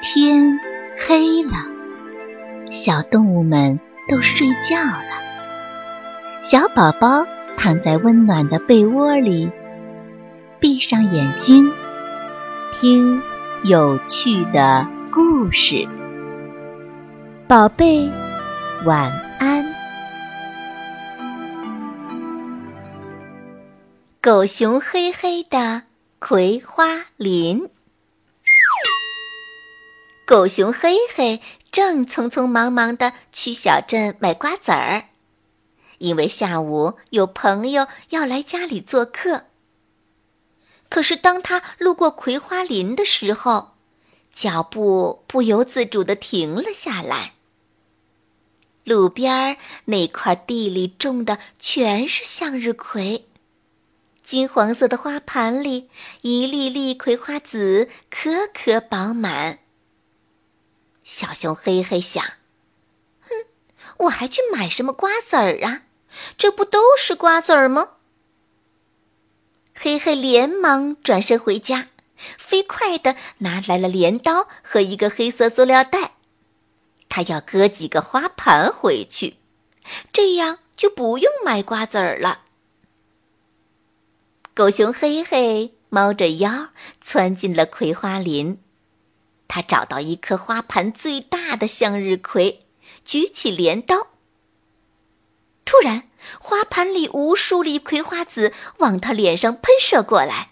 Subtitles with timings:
[0.00, 0.60] 天
[0.96, 1.56] 黑了，
[2.70, 5.02] 小动物们都睡觉了。
[6.40, 7.26] 小宝宝
[7.56, 9.50] 躺在温暖的被窝里，
[10.60, 11.68] 闭上眼睛，
[12.72, 13.20] 听
[13.64, 15.86] 有趣的故事。
[17.48, 18.08] 宝贝，
[18.86, 19.10] 晚
[19.40, 19.66] 安。
[24.22, 25.82] 狗熊黑黑的
[26.20, 26.84] 葵花
[27.16, 27.68] 林。
[30.28, 31.40] 狗熊黑黑
[31.72, 35.06] 正匆匆忙忙地去小镇买瓜子儿，
[35.96, 39.46] 因为下午有朋友要来家里做客。
[40.90, 43.70] 可是当他路过葵花林的时候，
[44.30, 47.32] 脚步不由自主地停了下来。
[48.84, 53.24] 路边那块地里种的全是向日葵，
[54.22, 55.88] 金黄色的花盘里，
[56.20, 59.60] 一粒粒葵花籽颗颗饱满。
[61.08, 62.22] 小熊嘿嘿想
[63.26, 63.30] ：“哼，
[63.96, 65.84] 我还去买什么瓜子儿啊？
[66.36, 67.92] 这不都是瓜子儿吗？”
[69.74, 71.88] 嘿嘿连忙转身回家，
[72.36, 76.12] 飞快地拿来了镰刀和一个黑色塑料袋。
[77.08, 79.38] 他要割几个花盘回去，
[80.12, 82.42] 这样就不用买瓜子儿了。
[84.52, 86.68] 狗熊嘿嘿猫着腰
[87.00, 88.60] 窜进了葵花林。
[89.48, 92.66] 他找到一颗花盘最大的向日葵，
[93.04, 94.08] 举起镰刀。
[95.64, 100.50] 突然，花盘里无数粒葵花籽往他脸上喷射过来。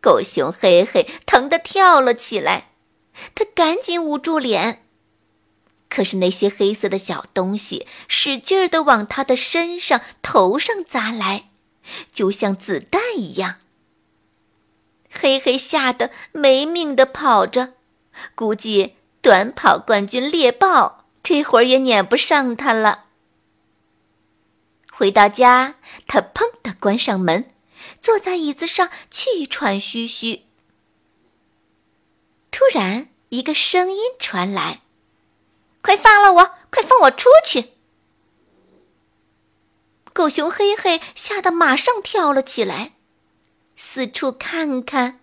[0.00, 2.72] 狗熊嘿嘿疼得跳了起来，
[3.34, 4.84] 他赶紧捂住脸。
[5.88, 11.48] 可是那些黑色的小东西使劲儿地往他的身上、头上砸来，
[12.12, 13.56] 就像子弹一样。
[15.18, 17.74] 嘿嘿吓得没命的跑着。
[18.34, 23.04] 估计短跑冠军猎豹这会儿也撵不上他了。
[24.92, 25.74] 回到家，
[26.06, 27.50] 他砰的关上门，
[28.00, 30.44] 坐在椅子上气喘吁吁。
[32.50, 34.80] 突然，一个声音传来
[35.82, 36.54] ：“快放了我！
[36.70, 37.72] 快放我出去！”
[40.14, 42.95] 狗熊嘿嘿吓得马上跳了起来，
[43.76, 45.20] 四处看看，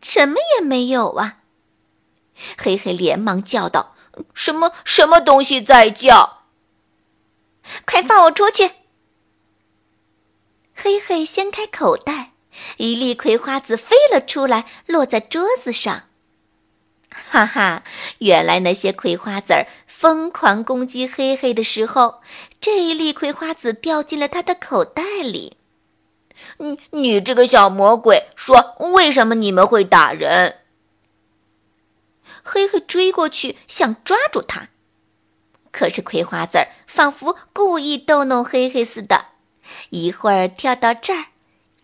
[0.00, 1.38] 什么也没有啊。
[2.56, 3.94] 嘿嘿连忙叫道
[4.32, 6.44] ：“什么什么东西在叫？
[7.84, 8.70] 快放我出去！”
[10.74, 12.32] 嘿嘿掀开口袋，
[12.78, 16.04] 一粒葵花籽飞了出来，落在桌子上。
[17.10, 17.82] 哈哈，
[18.20, 22.22] 原来那些葵花籽儿疯狂攻击嘿嘿的时候，
[22.60, 25.58] 这一粒葵花籽掉进了他的口袋里。
[26.58, 30.56] 你你这个小魔鬼，说为什么你们会打人？
[32.42, 34.68] 黑黑，追过去想抓住他，
[35.70, 39.26] 可是葵花籽儿仿佛故意逗弄黑黑似的，
[39.90, 41.26] 一会儿跳到这儿，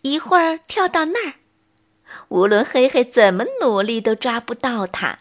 [0.01, 1.33] 一会儿跳到那儿，
[2.29, 5.19] 无论黑黑怎么努力都抓不到他。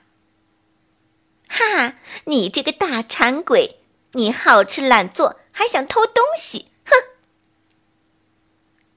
[1.48, 1.94] 哈，
[2.24, 3.76] 你这个大馋鬼，
[4.12, 6.66] 你好吃懒做，还想偷东西，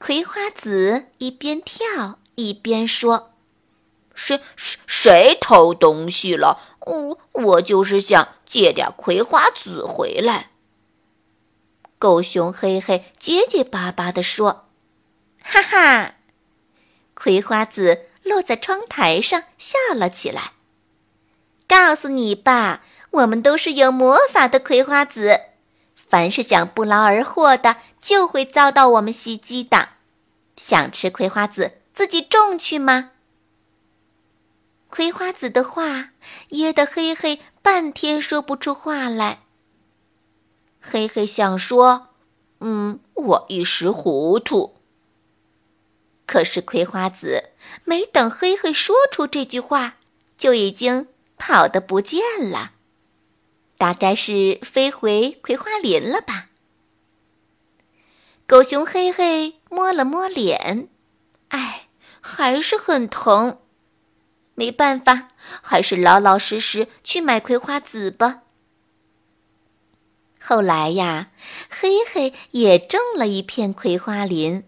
[0.09, 3.31] 葵花籽一边跳一边说。
[4.15, 6.59] 谁谁谁偷东西了？
[6.87, 10.49] 嗯，我就是想借点葵花籽回来。
[11.99, 14.65] 狗熊嘿嘿结结巴巴地说
[15.43, 16.15] ：“哈哈！”
[17.13, 20.53] 葵花籽落在窗台上，笑了起来。
[21.67, 22.81] 告诉你吧，
[23.11, 25.39] 我们都是有魔法的葵花籽，
[25.93, 29.89] 凡是想不劳而获的，就会遭到我们袭击的。
[30.59, 33.11] 想吃葵花籽，自己种去吗？
[34.89, 36.09] 葵花籽的话
[36.49, 39.43] 噎得黑黑半天说不出话来。
[40.81, 42.09] 黑黑想说
[42.59, 44.75] ：“嗯，我一时糊涂。”
[46.27, 47.51] 可是葵花籽
[47.85, 49.95] 没等黑黑说出这句话，
[50.37, 51.07] 就已经
[51.37, 52.21] 跑得不见
[52.51, 52.73] 了，
[53.77, 56.49] 大概是飞回葵花林了吧。
[58.45, 60.89] 狗熊嘿嘿摸了摸脸，
[61.49, 61.87] 哎，
[62.19, 63.59] 还是很疼。
[64.55, 65.29] 没办法，
[65.61, 68.41] 还是老老实实去买葵花籽吧。
[70.41, 71.31] 后来呀，
[71.69, 74.63] 嘿嘿也种了一片葵花林，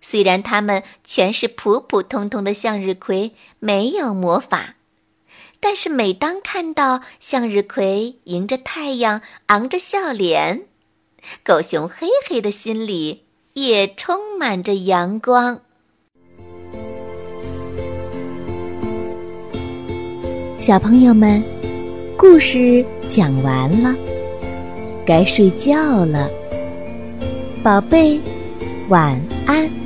[0.00, 4.76] 虽然它们全是普普通通的向日葵，没有魔法，
[5.58, 10.68] 但是每当看到向日葵迎着太阳昂着笑脸，
[11.42, 13.24] 狗熊嘿嘿的心里
[13.66, 15.60] 也充满着阳光。
[20.58, 21.42] 小朋友们，
[22.16, 23.94] 故事讲完了，
[25.06, 26.28] 该睡觉了，
[27.62, 28.20] 宝贝，
[28.88, 29.77] 晚安。